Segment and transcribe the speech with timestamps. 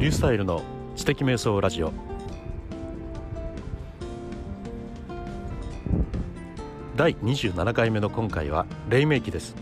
[0.00, 0.62] リュースタイルの
[0.96, 1.92] 知的瞑想ラジオ。
[6.96, 9.54] 第27回目の今回は黎明期です。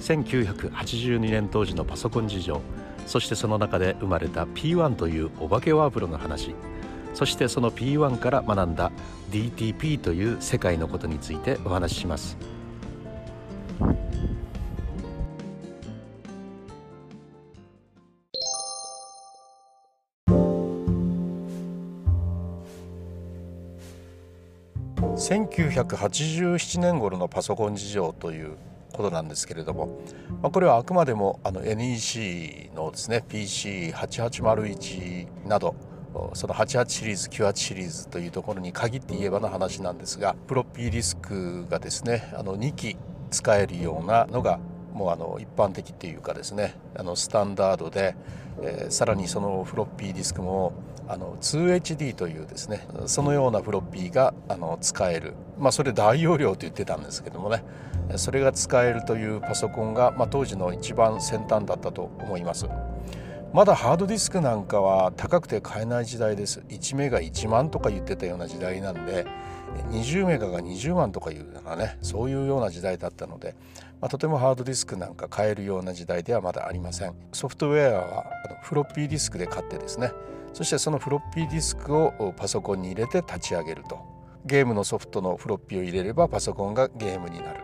[0.00, 2.60] 1982年当時のパソコン事情
[3.06, 6.52] そしてその中で生まれた P1 というお化けワープロの話
[7.14, 8.90] そしてその P1 から学んだ
[9.30, 12.36] DTP という世界のことについてお話しします。
[25.54, 28.56] 1987年頃のパソコン事情という
[28.92, 30.00] ことなんですけれども、
[30.42, 35.74] まあ、これはあくまでもあの NEC のですね PC8801 など
[36.34, 42.96] その88シリーズ98シリーズというところに限って言えばの話なんですがプロッピーディスクがですねあの2機
[43.30, 44.60] 使えるようなのが
[44.92, 48.14] もうあの一般的っていうかですねあのスタンダードで、
[48.62, 50.72] えー、さらにそのフロッピーディスクも
[51.06, 55.34] あの 2HD というですねそのようなフロッピーがあの使える。
[55.58, 57.62] まあそれ大容量と言ってたんですけどもね
[58.16, 62.66] それが使えるというパソコンが、まあ、当時の一番先端だったと思います。
[63.52, 66.64] まだハードディスクなんかは高くて買えない時代です。
[66.68, 69.26] 1メガ1万とか言ってたような時代なんで
[69.90, 73.54] 20メガが20万とかいうようなねそういうような時代だったので、
[74.00, 77.14] まあ、とてもハードディスクなんか買えるような時代ではまだありません。
[77.32, 78.24] ソフトウェアは
[78.62, 80.10] フロッピーディスクで買ってですね
[80.54, 84.14] そしてそのフロッピーディスクをパソコンに入れて立ち上げると。
[84.46, 87.60] ゲームのソフトのフロッピーを入れればパソコンがゲームになる、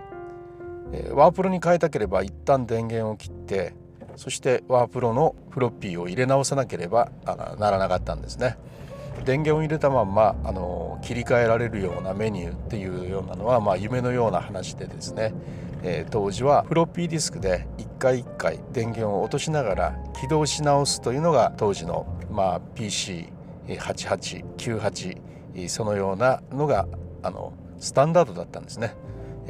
[0.92, 3.74] えー、ワープロに変えたければ一旦電源を切って
[4.16, 7.11] そしてワープロのフロッピーを入れ直さなければ
[7.58, 8.56] ならなかったんですね。
[9.24, 15.34] 電源を入れたまんまあの切り替えられるようなメニューっていうようなのは、まあ、夢のような話でですね、
[15.83, 26.89] えー、当時はフロッピーディスクで一回一回電源を落としながら起動し直すというのが当時のまあ、PC8898 そのようなのが
[27.23, 28.95] あのスタンダードだったんですね。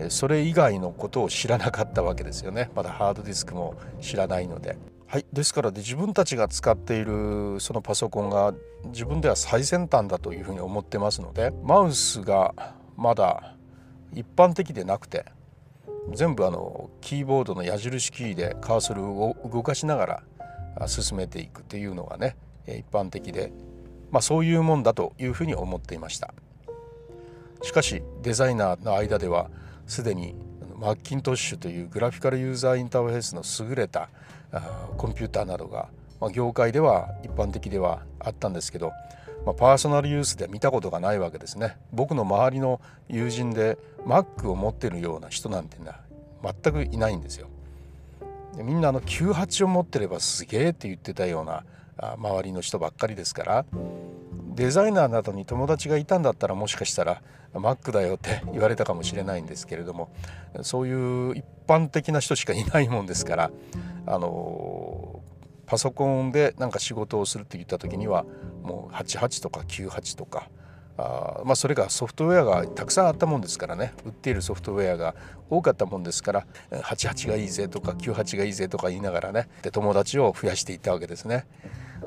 [0.09, 4.79] それ以外のことを知らなかったわけですよねまだハードディスクも知らないので。
[5.07, 8.55] はい、ですからで自分たちが使っているそのパソコンが
[8.87, 12.55] 自分では最先端だというふうに思ってますのでマウスが
[12.97, 13.57] まだ
[14.15, 15.25] 一般的でなくて
[16.15, 20.23] 全部あのキーボードの矢印キーでカーソルを動かしなが
[20.79, 22.37] ら進めていくというのがね
[22.67, 23.53] 一般的で、
[24.11, 26.35] まあ、そういうもんだというふうに思っていました。
[27.63, 29.51] しかしデザイナーの間では
[29.87, 30.35] すでに
[30.79, 34.09] マッキントッシュというグラフィカルユーザーインターフェースの優れた
[34.97, 35.89] コンピューターなどが、
[36.21, 38.93] まあ、業界では一般的ではあったんですけど、
[39.45, 41.77] まあ、パーソナルユースで見たことがないわけですね。
[41.93, 46.01] 僕の周りの友人で Mac を持ってるような人なんてな
[46.43, 47.49] 全くいないんですよ。
[48.57, 51.65] みんなあの98を持ってればすげえって言ってたような
[52.19, 53.65] 周りの人ばっかりですから
[54.55, 57.23] デザイナーなどに友達がいたんだったらもしかしたら
[57.55, 60.11] Mac だよって 言われたかもしれないんですけれども
[60.63, 63.51] そういう一般的な人しかいないもんですから
[64.07, 65.21] あの
[65.67, 68.25] パソコンで何か仕事をするって言った時には
[68.63, 70.51] もう88とか98とか
[71.01, 73.95] あまあそれがソフトウェアがたくさんあったもんですからね。
[74.05, 75.15] 売っているソフトウェアが
[75.49, 81.47] 多かったもんですから88がいいぜとか98がいいぜとか言いながらねで友達を増やしていったわけですね。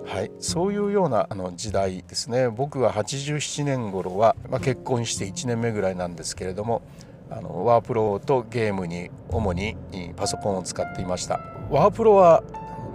[0.05, 2.49] はい、そういうようなあの時代ですね。
[2.49, 6.81] 僕は87年頃は、まあ、結婚して1年目ぐらいなんですけれども
[7.29, 9.75] あのワープロとゲームに主に
[10.15, 11.39] パソコンを使っていました。
[11.69, 12.43] ワープロは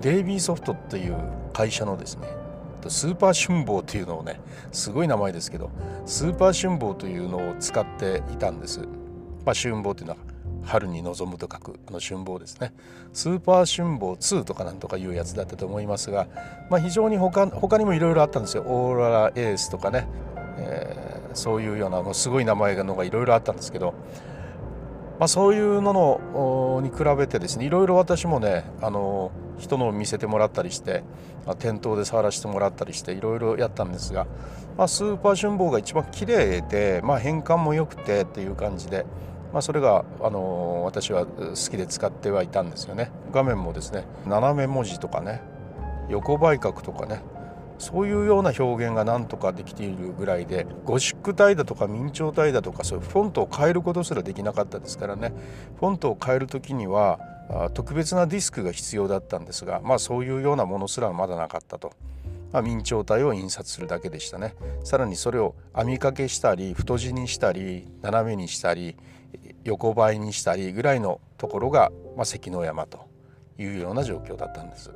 [0.01, 1.17] デイビーソフトという
[1.53, 2.29] 会社のですね
[2.91, 4.41] スーパー春坊というのをね
[4.73, 5.71] すごい名前ですけど
[6.07, 8.81] スーパー春坊というのを使っていたんです、
[9.45, 10.19] まあ、春坊というのは
[10.69, 12.75] 春に望むと書くあの春坊ですね。
[13.15, 16.29] スーパー春坊2とかなんとかいうやつだったと思いますが、
[16.69, 18.65] まあ、非常に他他にもいろいろあったんですよ。
[18.67, 20.07] オーロラエースとかね、
[20.59, 23.95] えー、そういうようなもうすごい名前のがいろいろあったんですけど、
[25.19, 31.03] まあ、そういうのに比べてですねいろいろ私もねあの人のを見せてもらったりして、
[31.45, 34.27] ま、店頭で触らせてもらったりしていろいろやったんですが、
[34.77, 39.05] まあ、スーパー春坊が一番綺麗で、まあ、変換も良くてっていう感じで。
[39.53, 45.41] まあ、それが、あの私は好きで使ってはいたんですよね画面もですね斜め文字とかね
[46.11, 47.23] 横売角とかね
[47.79, 55.33] そういうような表現がなんとかできているぐらいでゴシック体だとか明朝体だとかそういうフォントを変えることすらできなかったですからね
[55.79, 57.21] フォントを変える時には
[57.75, 61.93] 特別なディスクが必要だったんですがまあそういうようなものすらまだなかったと。
[62.51, 68.97] まあ、明朝体を印刷するだけでしたねさらにそれを編み掛けしたり太字にしたり斜めにしたり
[69.65, 73.07] 横ばいにしたりぐらいのところが、まあ、関の山と
[73.59, 74.91] いうような状況だったんです。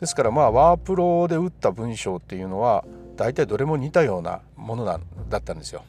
[0.00, 2.84] ですからまあワープロで打った文章っていうのは
[3.16, 5.82] 大体どれも似たようなものなだったんですよ。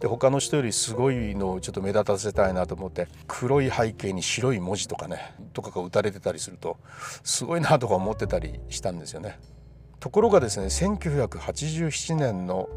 [0.00, 6.76] で他の人よりすごいのをちょっと目立たせたいなと思って黒い背景に白い文字とかねとかが打たれてたりすると
[7.22, 9.38] すごいなとか思ってたりしたんですよね。
[10.00, 12.68] ところがですね1987年の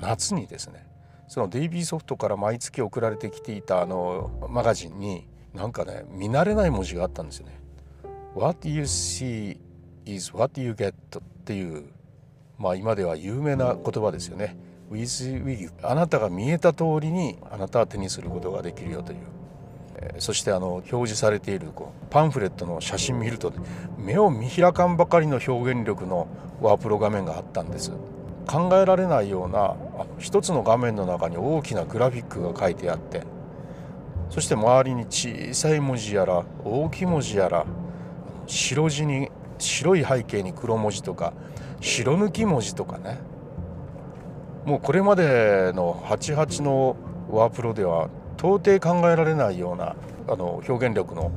[0.00, 0.86] 夏にですね
[1.26, 7.60] そのデイビーソフトから毎月送られてきていたあのマガジンになんかね見慣れない文字があったんですよね。
[8.36, 9.58] What you see
[10.06, 10.94] is what you get っ
[11.44, 11.84] ていう
[12.58, 14.56] まあ今では有名な言葉ですよね。
[14.90, 19.18] with with あなたが見えた通りにあなたは手にすることができるよという、
[19.96, 23.52] えー、そしてあの表示されているこうパンフレットの写真見ると
[23.98, 26.28] 目を見開かんばかりの表現力の
[26.60, 27.92] ワープロ画面があったんです。
[28.46, 29.74] 考えられないような
[30.18, 33.22] 一つの画面の中に大きなグラフィックが書いてあって
[34.30, 37.64] そして周りに小さい文字やら大きい文字やら
[38.46, 39.30] 白地に
[39.64, 41.32] 白い背景に黒文字とか
[41.80, 43.18] 白抜き文字とかね。
[44.64, 46.96] もうこれまでの88の
[47.30, 48.08] ワープロでは
[48.38, 49.94] 到底考えられないような
[50.26, 51.30] あの表現力の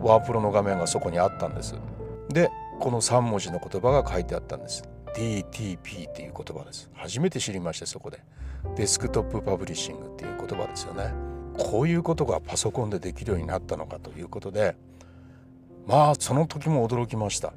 [0.00, 1.74] ワープロの画面がそこにあったんです。
[2.30, 2.50] で
[2.80, 4.82] この3文字の言葉が書いてあったんです。
[5.14, 6.90] DTP っていう言葉です。
[6.94, 8.20] 初めて知りましたそこで。
[8.76, 11.12] デスクトップパブリッシングっていう言葉ですよね。
[11.58, 14.74] こういうことがパソコンでできるようになったのかということで
[15.86, 17.52] まあその時も驚きました。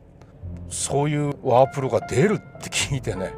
[0.70, 3.34] そういうワープロが出るって聞いてね。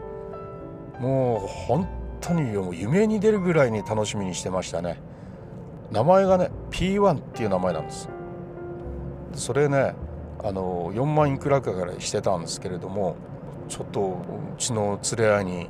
[1.00, 1.88] もう本
[2.20, 5.00] 当に夢に出るぐらいに楽しみにしてましたね。
[5.92, 8.10] 名前がね P1 っていう名前なんです。
[9.34, 9.94] それね
[10.44, 13.16] あの4万いくらかからしてたんですけれども
[13.68, 15.70] ちょっとうちの連れ合いに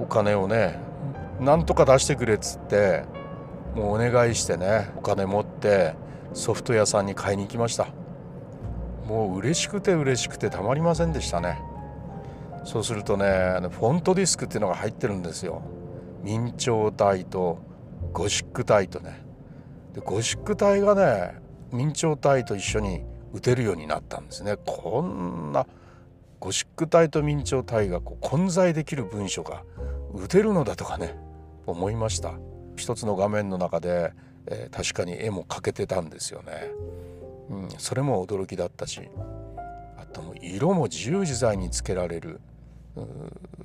[0.00, 0.78] お金をね
[1.40, 3.04] なんとか出してくれっつって
[3.74, 5.94] もうお願いしてねお金持って
[6.32, 7.88] ソフト屋さんに買いに行きました。
[9.06, 11.60] もう嬉しくて嬉しくてたまりませんでしたね。
[12.64, 13.26] そうするとね
[13.70, 15.62] フォントディスクっていうのが入ってるんですよ。
[16.24, 17.58] 明朝体と
[18.12, 19.24] ゴシック体とね。
[19.92, 21.40] でゴシック体がね
[21.72, 24.56] 明朝体と一緒に打てるようになったんですね。
[24.66, 25.66] こんな
[26.40, 29.62] ゴシック体と明朝体がこう混在できる文書が
[30.14, 31.16] 打てるのだとかね
[31.66, 32.34] 思いました。
[32.76, 34.12] 一つの画面の中で、
[34.46, 36.70] えー、確かに絵も描けてたんですよね、
[37.48, 39.00] うん、それも驚きだったし
[39.96, 42.40] あとも色も自由自在につけられる。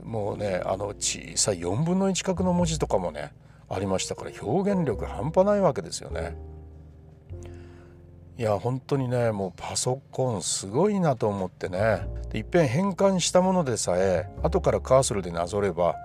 [0.04, 3.32] もうねあの小さい4分の1角の文字とかもね
[3.70, 6.36] ありましたから表現力半端ないわけですよね。
[8.38, 12.08] いや本当にねもうパソコンすごいなと思ってね。
[12.30, 15.96] でいっぺん変換したものでさえ後からカーソルでなぞれば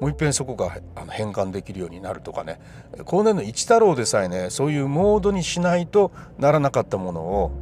[0.00, 0.78] もういっぺんそこが
[1.10, 2.60] 変換できるようになるとかね。
[3.04, 7.52] 後年の一太郎でさえねそういうモードにしないとならなかったものを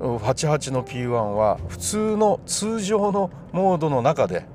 [0.00, 4.46] 88の P1 は普通の通常のモードの中で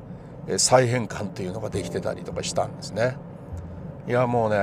[0.57, 3.17] 再変換っていうのができてたりとかしたんですね。
[4.07, 4.57] いやもうね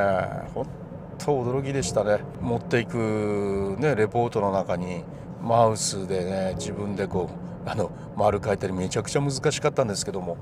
[0.55, 0.67] 本
[1.19, 2.21] 当驚きでしたね。
[2.41, 5.05] 持っていくねレポートの中に
[5.43, 7.29] マウスでね自分でこ
[7.67, 10.37] うあの丸書いたりめちゃくちゃ難しかったんですけども、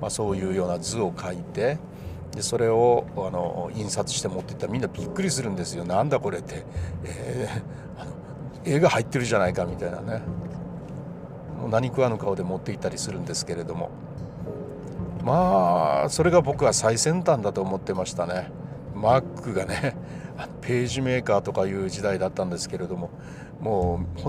[0.00, 1.78] まあ、そういうような図を書いて
[2.32, 5.84] でそれをあの印刷して持ってったらみんなびっくりするんですよ。
[5.84, 6.64] なんだこれって、
[7.04, 8.12] えー、あの
[8.64, 10.20] 絵が入ってるじゃないかみたいなね。
[11.60, 13.90] もう何食わぬ顔で持っていったりするんですけれども。
[15.24, 18.50] まあそれが僕は最先端だと思ってましたね。
[18.94, 19.96] マックがね
[20.60, 23.10] ページメーカーとかいう時代だったんですけれども
[23.60, 24.20] もう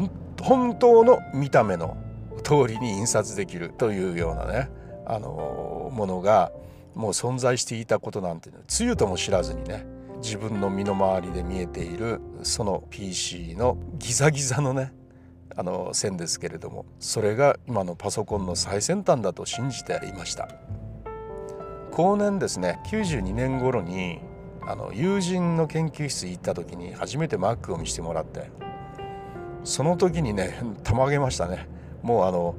[0.42, 1.98] 本当の見た目の
[2.44, 4.70] 通りに印刷できるというようなね。
[5.10, 6.52] あのものが
[6.94, 9.86] もう存在していたことなんてつゆとも知らずにね
[10.22, 14.94] 自分の身の回りで見えているその PC のギザギザのね
[15.56, 20.50] あの線ですけれどもそれが今のパソコンの最先端だと信じていました。
[21.92, 24.20] 後年ですね92年頃に
[24.62, 28.52] あの友人の研究室行った時に初めて Mac を見せてもらって
[29.64, 31.68] その時にねたまげましたね
[32.04, 32.54] もうあの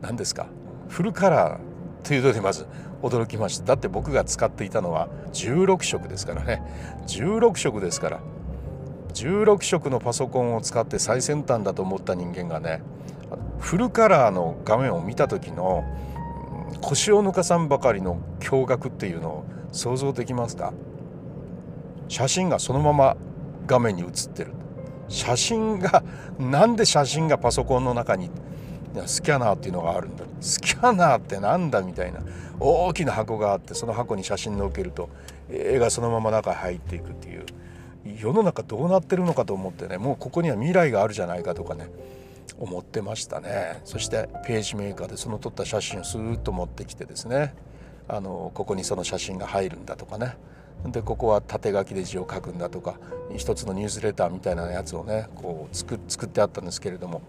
[0.00, 0.48] 何ですか
[0.88, 1.73] フルカラー
[2.04, 2.66] というのでまず
[3.02, 3.64] 驚きました。
[3.64, 6.62] だって僕が使っていたのは16色ですからね。
[7.06, 8.20] 16色ですから。
[9.14, 12.82] 16色のパソコンを使って最先端だと思った人間がね
[13.60, 15.84] フルカラーの画面を見た時の
[16.80, 20.72] 腰を抜かさんばかりの驚愕っていうのを想像できますか？
[22.08, 23.16] 写真がそのまま
[23.66, 24.52] 画面に写ってる。
[25.08, 26.02] 写真が
[26.38, 28.30] なんで写真がパソコンの中に
[29.06, 30.24] スキャナーっていうのがあるんだ。
[30.40, 32.20] スキャナーってなんだみたいな。
[32.60, 35.08] 大きな箱があってその箱に写真載っけると
[35.50, 37.44] 絵がそのまま中に入っていくっていう。
[38.20, 41.88] 世の中どうなってるのかと思ってねもうここには未来があるじゃないかとかね
[42.58, 43.80] 思ってましたね。
[43.84, 47.54] そしてページメーカーでその撮った写真をスーッと持ってきてですね
[48.06, 50.36] あのここにその写真が入るんだとかね。
[50.86, 52.96] でここは縦書きで字を書くんだとか
[53.34, 57.22] 一つのニュースレターみたいなやつをねこう作作ってあったんですけれども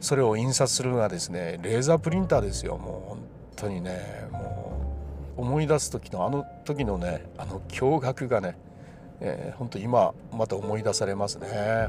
[0.00, 3.18] それを印刷するのはですねレーザープリンターですよもう本
[3.56, 4.94] 当にねも
[5.36, 8.56] う思い出す時のあの時のねあの驚愕がね、
[9.20, 11.88] えー、本当今また思い出されますね。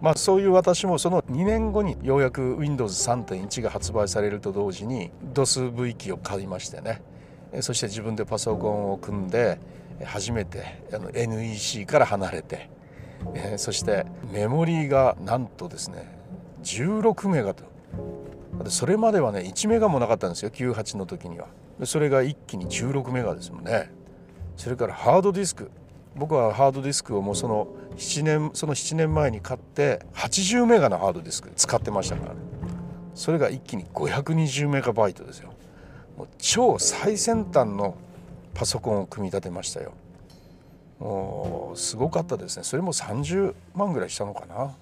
[0.00, 7.00] まあそういう私もその2年後にようやく Windows3.1 が発売されると同時に DOSV 機を買いましてね
[7.60, 9.60] そして自分でパソコンを組んで
[10.04, 10.82] 初めて
[11.14, 12.68] NEC から離れて
[13.58, 16.21] そしてメモリーがなんとですね
[16.62, 17.64] 16メガと。
[18.68, 21.46] それまではね1メガもなかったんですよ98の時には。
[21.84, 23.90] それが一気に16メガですもんね。
[24.56, 25.70] それからハードディスク。
[26.14, 32.40] 僕はハードディスクをもうその7年その7年前に買って80メガのハードディスク使ってましたからね。
[33.14, 35.52] それが一気に520メガバイトですよ。
[36.16, 37.96] もう超最先端の
[38.54, 39.92] パソコンを組み立てましたよ。
[40.98, 42.64] もうすごかったですね。
[42.64, 44.74] それも30万ぐらいしたのかな。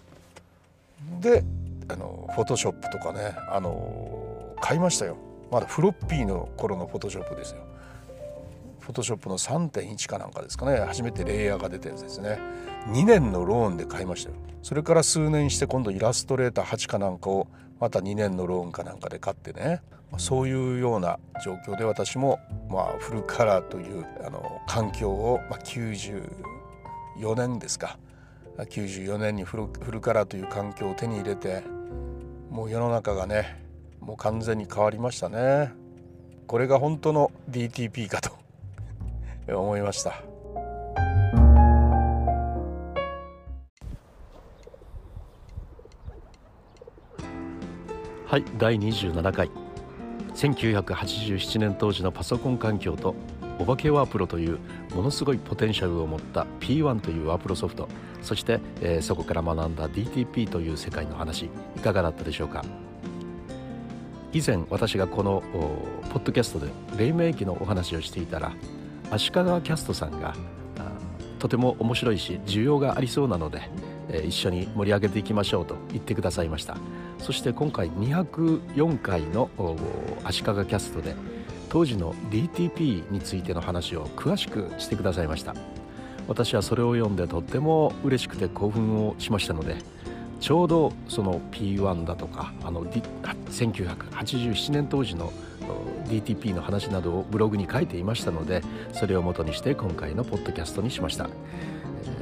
[1.21, 1.45] で
[1.93, 5.17] あのフォトショップとかねあの買いましたよ。
[5.51, 7.63] まだフロッピーの頃のフォトショップですよ。
[8.79, 10.79] フォトショップの3.1かなんかですかね。
[10.81, 12.39] 初めてレイヤーが出たやつですね。
[12.89, 14.37] 2年のローンで買いましたよ。
[14.63, 19.83] それから数年して今度イラストレーター8かなんかをまた2年のローンかなんかで買ってね。
[20.19, 27.99] そういうような状況で私もまあフルカラーというあの環境を、まあ、94年ですか。
[28.59, 31.63] 94年にフルフルカラーという環境を手に入れて
[32.51, 33.63] もう世の中がね
[34.01, 35.73] もう完全に変わりましたね。
[36.49, 38.33] これが本当の DTP かと
[39.57, 40.23] 思いました。
[48.27, 49.51] はい第27回。
[50.35, 53.15] 1987年当時のパソコン環境と
[53.61, 54.59] お化けワープロという
[54.95, 57.89] ものすごいポテンシャルを持った P1 というワープロソフト。
[58.23, 62.65] そして、えー、そこから学んだ DTP という世界の話いかがだったでしょうか？
[64.33, 65.43] 以前私がこの
[66.11, 68.53] ポッドキャストで黎明期のお話をしていたら
[69.11, 70.35] 足利キャストさんが
[71.41, 73.63] とても面白いし需要がありそうなので、
[74.09, 76.77] えー、一緒に盛り上げていきましょうと言ってくださいました。
[77.19, 79.51] そして今回204回の
[80.25, 81.15] 足利キャストで
[81.71, 85.55] 当時の DTP についての話を詳しくしてくださいました。
[86.29, 89.77] 私はそれを読んでとっても嬉しくて興奮をしましたので
[90.39, 95.33] ちょうどその P1 だとかあの、D、1987年当時の
[96.07, 98.63] DTP の話などをブログに書いていましたので
[98.93, 101.29] それをもとにして今回のポッドキャストにしました。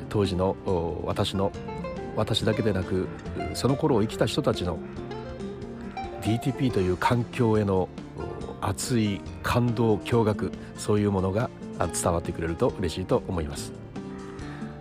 [0.09, 0.57] 当時の
[1.05, 1.53] 私の
[2.17, 3.09] 私だけでなく
[3.55, 4.79] その頃を生きた人たちの
[6.23, 7.89] DTP という環境への
[8.61, 13.73] 熱い感動驚愕そういうものが伝わってくれると嬉しいと思います。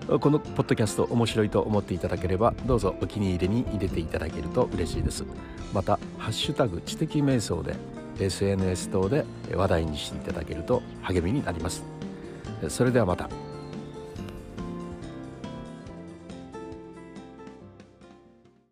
[0.08, 5.26] このポッドキャスト面白いと思っていただければどうぞお気に入りに入れていただけると嬉しいです。
[5.74, 7.76] また「ハッシュタグ知的瞑想」で
[8.20, 11.84] SNS 等で話題にしていただけると励みになります。
[12.70, 13.47] それではまた。